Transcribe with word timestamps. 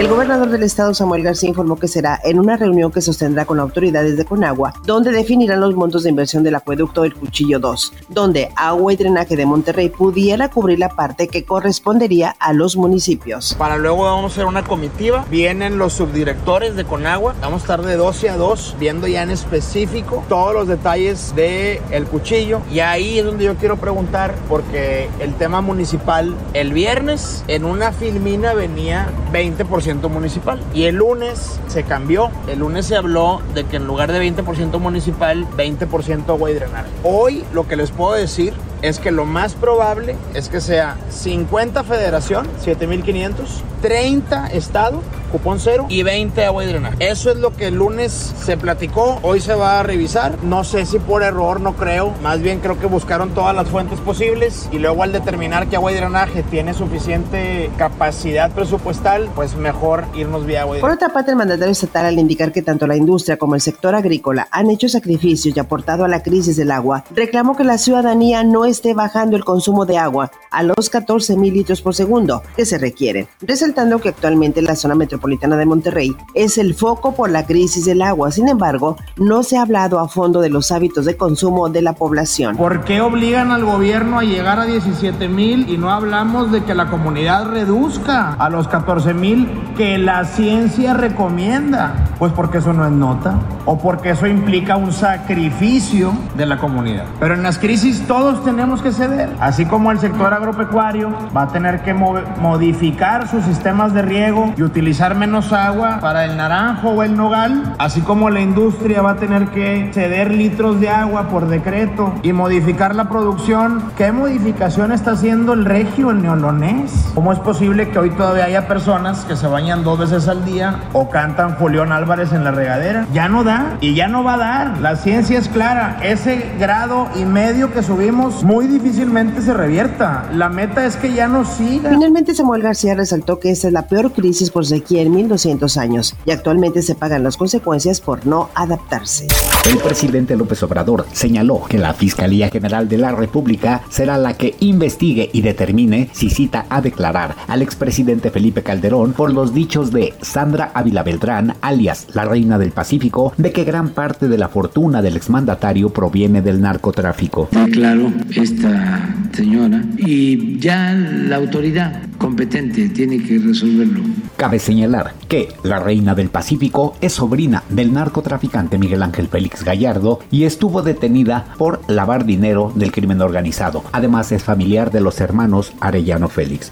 El 0.00 0.08
gobernador 0.08 0.48
del 0.48 0.62
estado, 0.62 0.94
Samuel 0.94 1.22
García, 1.22 1.50
informó 1.50 1.76
que 1.76 1.86
será 1.86 2.18
en 2.24 2.38
una 2.38 2.56
reunión 2.56 2.90
que 2.90 3.02
sostendrá 3.02 3.44
con 3.44 3.60
autoridades 3.60 4.16
de 4.16 4.24
Conagua, 4.24 4.72
donde 4.86 5.12
definirán 5.12 5.60
los 5.60 5.74
montos 5.74 6.04
de 6.04 6.08
inversión 6.08 6.42
del 6.42 6.54
acueducto 6.54 7.02
del 7.02 7.14
Cuchillo 7.14 7.58
2, 7.58 7.92
donde 8.08 8.50
Agua 8.56 8.94
y 8.94 8.96
Drenaje 8.96 9.36
de 9.36 9.44
Monterrey 9.44 9.90
pudiera 9.90 10.48
cubrir 10.48 10.78
la 10.78 10.88
parte 10.88 11.28
que 11.28 11.44
correspondería 11.44 12.34
a 12.38 12.54
los 12.54 12.78
municipios. 12.78 13.54
Para 13.58 13.76
luego 13.76 14.04
vamos 14.04 14.32
a 14.32 14.34
hacer 14.36 14.46
una 14.46 14.64
comitiva, 14.64 15.26
vienen 15.28 15.76
los 15.76 15.92
subdirectores 15.92 16.76
de 16.76 16.84
Conagua, 16.86 17.34
vamos 17.42 17.60
a 17.60 17.64
estar 17.64 17.82
de 17.82 17.96
12 17.96 18.30
a 18.30 18.38
2 18.38 18.76
viendo 18.80 19.06
ya 19.06 19.22
en 19.22 19.28
específico 19.28 20.24
todos 20.30 20.54
los 20.54 20.66
detalles 20.66 21.34
del 21.36 21.78
el 21.90 22.06
Cuchillo. 22.06 22.62
Y 22.72 22.80
ahí 22.80 23.18
es 23.18 23.26
donde 23.26 23.44
yo 23.44 23.54
quiero 23.56 23.76
preguntar 23.76 24.34
porque 24.48 25.10
el 25.18 25.34
tema 25.34 25.60
municipal, 25.60 26.34
el 26.54 26.72
viernes 26.72 27.44
en 27.48 27.66
una 27.66 27.92
filmina 27.92 28.54
venía 28.54 29.10
20% 29.32 30.08
municipal. 30.08 30.60
Y 30.74 30.84
el 30.84 30.96
lunes 30.96 31.60
se 31.68 31.82
cambió. 31.84 32.30
El 32.48 32.60
lunes 32.60 32.86
se 32.86 32.96
habló 32.96 33.40
de 33.54 33.64
que 33.64 33.76
en 33.76 33.86
lugar 33.86 34.12
de 34.12 34.20
20% 34.20 34.78
municipal, 34.78 35.46
20% 35.56 36.28
agua 36.28 36.50
y 36.50 36.54
drenaje. 36.54 36.88
Hoy 37.02 37.44
lo 37.52 37.66
que 37.66 37.76
les 37.76 37.90
puedo 37.90 38.12
decir 38.12 38.52
es 38.82 38.98
que 38.98 39.10
lo 39.10 39.24
más 39.24 39.54
probable 39.54 40.16
es 40.34 40.48
que 40.48 40.60
sea 40.60 40.96
50 41.10 41.84
federación, 41.84 42.46
7500, 42.62 43.62
30 43.82 44.46
estado, 44.48 45.02
cupón 45.30 45.60
cero 45.60 45.86
y 45.88 46.02
20 46.02 46.44
agua 46.44 46.64
y 46.64 46.66
drenaje. 46.66 46.96
Eso 47.00 47.30
es 47.30 47.36
lo 47.36 47.54
que 47.54 47.68
el 47.68 47.76
lunes 47.76 48.34
se 48.44 48.56
platicó, 48.56 49.18
hoy 49.22 49.40
se 49.40 49.54
va 49.54 49.80
a 49.80 49.82
revisar. 49.82 50.42
No 50.42 50.64
sé 50.64 50.84
si 50.86 50.98
por 50.98 51.22
error, 51.22 51.60
no 51.60 51.74
creo. 51.74 52.12
Más 52.22 52.42
bien 52.42 52.60
creo 52.60 52.78
que 52.78 52.86
buscaron 52.86 53.30
todas 53.30 53.54
las 53.54 53.68
fuentes 53.68 54.00
posibles 54.00 54.68
y 54.72 54.78
luego 54.78 55.02
al 55.02 55.12
determinar 55.12 55.68
que 55.68 55.76
agua 55.76 55.92
y 55.92 55.94
drenaje 55.94 56.42
tiene 56.42 56.74
suficiente 56.74 57.70
capacidad 57.78 58.50
presupuestal, 58.50 59.30
pues 59.34 59.56
mejor 59.56 60.04
irnos 60.14 60.44
vía 60.46 60.62
agua 60.62 60.78
y 60.78 60.80
Por 60.80 60.90
otra 60.90 61.10
parte, 61.10 61.30
el 61.30 61.36
mandatario 61.36 61.72
estatal 61.72 62.06
al 62.06 62.18
indicar 62.18 62.52
que 62.52 62.62
tanto 62.62 62.86
la 62.86 62.96
industria 62.96 63.36
como 63.36 63.54
el 63.54 63.60
sector 63.60 63.94
agrícola 63.94 64.48
han 64.50 64.70
hecho 64.70 64.88
sacrificios 64.88 65.56
y 65.56 65.60
aportado 65.60 66.04
a 66.04 66.08
la 66.08 66.22
crisis 66.22 66.56
del 66.56 66.70
agua, 66.70 67.04
reclamó 67.14 67.56
que 67.56 67.64
la 67.64 67.78
ciudadanía 67.78 68.42
no 68.42 68.64
esté 68.64 68.94
bajando 68.94 69.36
el 69.36 69.44
consumo 69.44 69.86
de 69.86 69.98
agua 69.98 70.30
a 70.50 70.62
los 70.62 70.90
14 70.90 71.36
mil 71.36 71.54
litros 71.54 71.80
por 71.82 71.94
segundo 71.94 72.42
que 72.56 72.66
se 72.66 72.78
requieren, 72.78 73.28
resaltando 73.40 74.00
que 74.00 74.08
actualmente 74.08 74.60
la 74.62 74.74
zona 74.74 74.94
metropolitana 74.94 75.19
de 75.20 75.66
Monterrey 75.66 76.16
es 76.34 76.58
el 76.58 76.74
foco 76.74 77.14
por 77.14 77.30
la 77.30 77.46
crisis 77.46 77.84
del 77.84 78.02
agua. 78.02 78.30
Sin 78.30 78.48
embargo, 78.48 78.96
no 79.16 79.42
se 79.42 79.56
ha 79.56 79.62
hablado 79.62 80.00
a 80.00 80.08
fondo 80.08 80.40
de 80.40 80.50
los 80.50 80.72
hábitos 80.72 81.04
de 81.04 81.16
consumo 81.16 81.68
de 81.68 81.82
la 81.82 81.92
población. 81.92 82.56
¿Por 82.56 82.84
qué 82.84 83.00
obligan 83.00 83.50
al 83.50 83.64
gobierno 83.64 84.18
a 84.18 84.24
llegar 84.24 84.58
a 84.58 84.66
17 84.66 85.28
mil 85.28 85.68
y 85.68 85.78
no 85.78 85.90
hablamos 85.90 86.50
de 86.52 86.64
que 86.64 86.74
la 86.74 86.90
comunidad 86.90 87.50
reduzca 87.50 88.34
a 88.34 88.50
los 88.50 88.68
14 88.68 89.14
mil 89.14 89.48
que 89.76 89.98
la 89.98 90.24
ciencia 90.24 90.94
recomienda? 90.94 92.09
Pues 92.20 92.34
porque 92.34 92.58
eso 92.58 92.74
no 92.74 92.84
es 92.84 92.92
nota 92.92 93.38
o 93.64 93.78
porque 93.78 94.10
eso 94.10 94.26
implica 94.26 94.76
un 94.76 94.92
sacrificio 94.92 96.12
de 96.36 96.44
la 96.44 96.58
comunidad. 96.58 97.06
Pero 97.18 97.32
en 97.32 97.42
las 97.42 97.58
crisis 97.58 98.06
todos 98.06 98.44
tenemos 98.44 98.82
que 98.82 98.92
ceder. 98.92 99.30
Así 99.40 99.64
como 99.64 99.90
el 99.90 100.00
sector 100.00 100.34
agropecuario 100.34 101.10
va 101.34 101.44
a 101.44 101.48
tener 101.48 101.80
que 101.80 101.94
modificar 101.94 103.26
sus 103.26 103.42
sistemas 103.44 103.94
de 103.94 104.02
riego 104.02 104.52
y 104.58 104.62
utilizar 104.62 105.14
menos 105.14 105.54
agua 105.54 105.96
para 106.02 106.26
el 106.26 106.36
naranjo 106.36 106.90
o 106.90 107.02
el 107.02 107.16
nogal, 107.16 107.74
así 107.78 108.02
como 108.02 108.28
la 108.28 108.42
industria 108.42 109.00
va 109.00 109.12
a 109.12 109.16
tener 109.16 109.46
que 109.48 109.90
ceder 109.94 110.30
litros 110.30 110.78
de 110.78 110.90
agua 110.90 111.28
por 111.28 111.48
decreto 111.48 112.12
y 112.22 112.34
modificar 112.34 112.94
la 112.94 113.08
producción. 113.08 113.82
¿Qué 113.96 114.12
modificación 114.12 114.92
está 114.92 115.12
haciendo 115.12 115.54
el 115.54 115.64
regio, 115.64 116.10
el 116.10 116.20
neolonés? 116.20 117.12
¿Cómo 117.14 117.32
es 117.32 117.38
posible 117.38 117.88
que 117.88 117.98
hoy 117.98 118.10
todavía 118.10 118.44
haya 118.44 118.68
personas 118.68 119.24
que 119.24 119.36
se 119.36 119.46
bañan 119.46 119.84
dos 119.84 119.98
veces 119.98 120.28
al 120.28 120.44
día 120.44 120.80
o 120.92 121.08
cantan 121.08 121.54
Julián 121.54 121.92
Álvarez 121.92 122.09
en 122.10 122.42
la 122.42 122.50
regadera? 122.50 123.06
Ya 123.14 123.28
no 123.28 123.44
da 123.44 123.78
y 123.80 123.94
ya 123.94 124.08
no 124.08 124.24
va 124.24 124.34
a 124.34 124.38
dar. 124.38 124.78
La 124.80 124.96
ciencia 124.96 125.38
es 125.38 125.48
clara. 125.48 126.00
Ese 126.02 126.44
grado 126.58 127.08
y 127.14 127.24
medio 127.24 127.72
que 127.72 127.84
subimos 127.84 128.42
muy 128.42 128.66
difícilmente 128.66 129.40
se 129.40 129.54
revierta. 129.54 130.28
La 130.34 130.48
meta 130.48 130.84
es 130.84 130.96
que 130.96 131.12
ya 131.12 131.28
no 131.28 131.44
siga. 131.44 131.90
Finalmente, 131.90 132.34
Samuel 132.34 132.62
García 132.62 132.96
resaltó 132.96 133.38
que 133.38 133.52
esta 133.52 133.68
es 133.68 133.72
la 133.72 133.86
peor 133.86 134.10
crisis 134.10 134.50
por 134.50 134.66
sequía 134.66 135.02
en 135.02 135.12
1200 135.12 135.76
años 135.76 136.16
y 136.26 136.32
actualmente 136.32 136.82
se 136.82 136.96
pagan 136.96 137.22
las 137.22 137.36
consecuencias 137.36 138.00
por 138.00 138.26
no 138.26 138.50
adaptarse. 138.56 139.28
El 139.70 139.78
presidente 139.78 140.34
López 140.34 140.60
Obrador 140.64 141.06
señaló 141.12 141.62
que 141.68 141.78
la 141.78 141.94
Fiscalía 141.94 142.48
General 142.48 142.88
de 142.88 142.98
la 142.98 143.12
República 143.12 143.82
será 143.88 144.18
la 144.18 144.34
que 144.34 144.56
investigue 144.58 145.30
y 145.32 145.42
determine 145.42 146.10
si 146.12 146.28
cita 146.28 146.66
a 146.70 146.80
declarar 146.80 147.36
al 147.46 147.62
expresidente 147.62 148.32
Felipe 148.32 148.64
Calderón 148.64 149.12
por 149.12 149.32
los 149.32 149.54
dichos 149.54 149.92
de 149.92 150.14
Sandra 150.22 150.72
Ávila 150.74 151.04
Beltrán, 151.04 151.54
alias 151.60 151.99
la 152.14 152.24
Reina 152.24 152.58
del 152.58 152.72
Pacífico, 152.72 153.32
de 153.36 153.52
que 153.52 153.64
gran 153.64 153.90
parte 153.90 154.28
de 154.28 154.38
la 154.38 154.48
fortuna 154.48 155.02
del 155.02 155.16
exmandatario 155.16 155.90
proviene 155.90 156.42
del 156.42 156.60
narcotráfico. 156.60 157.48
Claro, 157.72 158.12
esta 158.34 159.14
señora 159.32 159.82
y 159.96 160.58
ya 160.58 160.92
la 160.92 161.36
autoridad 161.36 162.02
competente 162.18 162.88
tiene 162.88 163.22
que 163.22 163.38
resolverlo. 163.38 164.02
Cabe 164.36 164.58
señalar 164.58 165.14
que 165.28 165.48
la 165.62 165.78
reina 165.78 166.14
del 166.14 166.28
Pacífico 166.28 166.96
es 167.00 167.14
sobrina 167.14 167.62
del 167.68 167.92
narcotraficante 167.92 168.78
Miguel 168.78 169.02
Ángel 169.02 169.28
Félix 169.28 169.64
Gallardo 169.64 170.20
y 170.30 170.44
estuvo 170.44 170.82
detenida 170.82 171.46
por 171.58 171.80
lavar 171.88 172.24
dinero 172.24 172.72
del 172.74 172.92
crimen 172.92 173.20
organizado. 173.20 173.84
Además 173.92 174.32
es 174.32 174.42
familiar 174.42 174.90
de 174.90 175.00
los 175.00 175.20
hermanos 175.20 175.72
Arellano 175.80 176.28
Félix. 176.28 176.70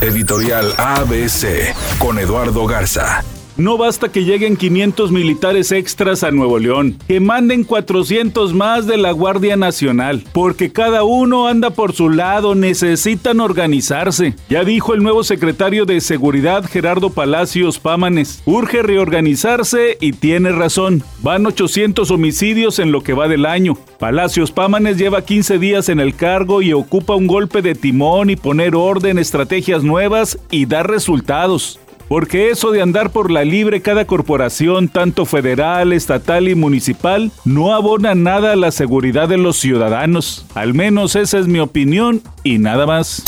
Editorial 0.00 0.66
ABC 0.78 1.74
con 1.98 2.18
Eduardo 2.18 2.66
Garza. 2.66 3.22
No 3.58 3.76
basta 3.76 4.12
que 4.12 4.24
lleguen 4.24 4.56
500 4.56 5.10
militares 5.10 5.72
extras 5.72 6.22
a 6.22 6.30
Nuevo 6.30 6.60
León, 6.60 6.96
que 7.08 7.18
manden 7.18 7.64
400 7.64 8.54
más 8.54 8.86
de 8.86 8.96
la 8.98 9.10
Guardia 9.10 9.56
Nacional, 9.56 10.22
porque 10.32 10.70
cada 10.70 11.02
uno 11.02 11.48
anda 11.48 11.70
por 11.70 11.92
su 11.92 12.08
lado, 12.08 12.54
necesitan 12.54 13.40
organizarse. 13.40 14.36
Ya 14.48 14.62
dijo 14.62 14.94
el 14.94 15.02
nuevo 15.02 15.24
secretario 15.24 15.86
de 15.86 16.00
Seguridad 16.00 16.66
Gerardo 16.66 17.10
Palacios 17.10 17.80
Pámanes, 17.80 18.44
urge 18.46 18.80
reorganizarse 18.80 19.98
y 20.00 20.12
tiene 20.12 20.52
razón. 20.52 21.02
Van 21.22 21.44
800 21.44 22.12
homicidios 22.12 22.78
en 22.78 22.92
lo 22.92 23.02
que 23.02 23.12
va 23.12 23.26
del 23.26 23.44
año. 23.44 23.76
Palacios 23.98 24.52
Pámanes 24.52 24.98
lleva 24.98 25.24
15 25.24 25.58
días 25.58 25.88
en 25.88 25.98
el 25.98 26.14
cargo 26.14 26.62
y 26.62 26.72
ocupa 26.74 27.16
un 27.16 27.26
golpe 27.26 27.60
de 27.60 27.74
timón 27.74 28.30
y 28.30 28.36
poner 28.36 28.76
orden, 28.76 29.18
estrategias 29.18 29.82
nuevas 29.82 30.38
y 30.48 30.66
dar 30.66 30.88
resultados. 30.88 31.80
Porque 32.08 32.48
eso 32.50 32.70
de 32.70 32.80
andar 32.80 33.10
por 33.10 33.30
la 33.30 33.44
libre 33.44 33.82
cada 33.82 34.06
corporación, 34.06 34.88
tanto 34.88 35.26
federal, 35.26 35.92
estatal 35.92 36.48
y 36.48 36.54
municipal, 36.54 37.30
no 37.44 37.74
abona 37.74 38.14
nada 38.14 38.52
a 38.52 38.56
la 38.56 38.70
seguridad 38.70 39.28
de 39.28 39.36
los 39.36 39.58
ciudadanos. 39.58 40.46
Al 40.54 40.72
menos 40.72 41.16
esa 41.16 41.38
es 41.38 41.46
mi 41.46 41.58
opinión 41.58 42.22
y 42.44 42.58
nada 42.58 42.86
más. 42.86 43.22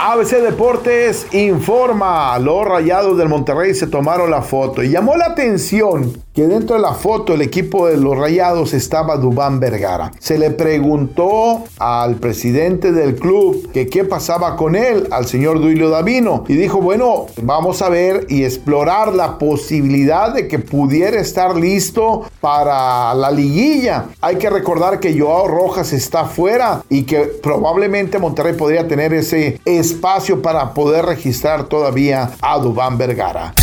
ABC 0.00 0.42
Deportes 0.42 1.28
informa, 1.32 2.36
los 2.40 2.66
Rayados 2.66 3.16
del 3.16 3.28
Monterrey 3.28 3.72
se 3.74 3.86
tomaron 3.86 4.30
la 4.30 4.42
foto 4.42 4.82
y 4.82 4.90
llamó 4.90 5.16
la 5.16 5.26
atención 5.26 6.23
que 6.34 6.48
dentro 6.48 6.74
de 6.74 6.82
la 6.82 6.94
foto 6.94 7.34
el 7.34 7.42
equipo 7.42 7.86
de 7.86 7.96
los 7.96 8.18
Rayados 8.18 8.74
estaba 8.74 9.16
Dubán 9.16 9.60
Vergara. 9.60 10.10
Se 10.18 10.36
le 10.36 10.50
preguntó 10.50 11.62
al 11.78 12.16
presidente 12.16 12.90
del 12.90 13.14
club 13.14 13.70
que 13.72 13.86
qué 13.86 14.04
pasaba 14.04 14.56
con 14.56 14.74
él, 14.74 15.06
al 15.12 15.26
señor 15.26 15.60
Duilio 15.60 15.90
Davino, 15.90 16.44
y 16.48 16.54
dijo, 16.54 16.80
bueno, 16.80 17.26
vamos 17.40 17.82
a 17.82 17.88
ver 17.88 18.26
y 18.28 18.42
explorar 18.42 19.14
la 19.14 19.38
posibilidad 19.38 20.34
de 20.34 20.48
que 20.48 20.58
pudiera 20.58 21.20
estar 21.20 21.56
listo 21.56 22.24
para 22.40 23.14
la 23.14 23.30
liguilla. 23.30 24.06
Hay 24.20 24.36
que 24.36 24.50
recordar 24.50 24.98
que 24.98 25.16
Joao 25.16 25.46
Rojas 25.46 25.92
está 25.92 26.24
fuera 26.24 26.82
y 26.90 27.04
que 27.04 27.20
probablemente 27.20 28.18
Monterrey 28.18 28.54
podría 28.54 28.88
tener 28.88 29.14
ese 29.14 29.60
espacio 29.64 30.42
para 30.42 30.74
poder 30.74 31.06
registrar 31.06 31.64
todavía 31.64 32.32
a 32.40 32.58
Dubán 32.58 32.98
Vergara. 32.98 33.54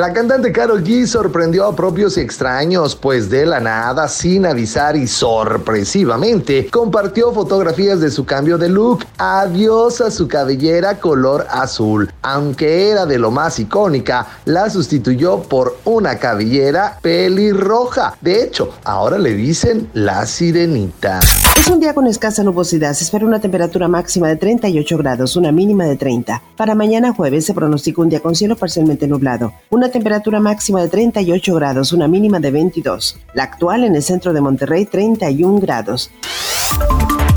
La 0.00 0.14
cantante 0.14 0.50
Carol 0.50 0.82
G 0.82 1.04
sorprendió 1.04 1.66
a 1.66 1.76
propios 1.76 2.16
y 2.16 2.20
extraños, 2.20 2.96
pues 2.96 3.28
de 3.28 3.44
la 3.44 3.60
nada, 3.60 4.08
sin 4.08 4.46
avisar 4.46 4.96
y 4.96 5.06
sorpresivamente, 5.06 6.68
compartió 6.70 7.30
fotografías 7.34 8.00
de 8.00 8.10
su 8.10 8.24
cambio 8.24 8.56
de 8.56 8.70
look. 8.70 9.04
Adiós 9.18 10.00
a 10.00 10.10
su 10.10 10.26
cabellera 10.26 10.98
color 10.98 11.46
azul. 11.50 12.10
Aunque 12.22 12.88
era 12.88 13.04
de 13.04 13.18
lo 13.18 13.30
más 13.30 13.58
icónica, 13.58 14.26
la 14.46 14.70
sustituyó 14.70 15.42
por 15.42 15.76
una 15.84 16.16
cabellera 16.18 16.98
pelirroja. 17.02 18.16
De 18.22 18.42
hecho, 18.42 18.72
ahora 18.84 19.18
le 19.18 19.34
dicen 19.34 19.90
la 19.92 20.24
sirenita. 20.24 21.20
Es 21.58 21.68
un 21.68 21.78
día 21.78 21.92
con 21.92 22.06
escasa 22.06 22.42
nubosidad. 22.42 22.94
Se 22.94 23.04
espera 23.04 23.26
una 23.26 23.38
temperatura 23.38 23.86
máxima 23.86 24.28
de 24.28 24.36
38 24.36 24.96
grados, 24.96 25.36
una 25.36 25.52
mínima 25.52 25.84
de 25.84 25.96
30. 25.96 26.42
Para 26.56 26.74
mañana 26.74 27.12
jueves 27.12 27.44
se 27.44 27.52
pronostica 27.52 28.00
un 28.00 28.08
día 28.08 28.20
con 28.20 28.34
cielo 28.34 28.56
parcialmente 28.56 29.06
nublado. 29.06 29.52
Una 29.68 29.89
temperatura 29.90 30.40
máxima 30.40 30.80
de 30.80 30.88
38 30.88 31.54
grados, 31.54 31.92
una 31.92 32.08
mínima 32.08 32.40
de 32.40 32.50
22. 32.50 33.18
La 33.34 33.44
actual 33.44 33.84
en 33.84 33.94
el 33.94 34.02
centro 34.02 34.32
de 34.32 34.40
Monterrey, 34.40 34.86
31 34.86 35.60
grados. 35.60 36.10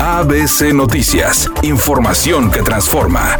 ABC 0.00 0.72
Noticias, 0.72 1.50
información 1.62 2.50
que 2.50 2.62
transforma. 2.62 3.36